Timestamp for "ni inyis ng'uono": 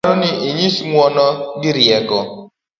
0.21-1.27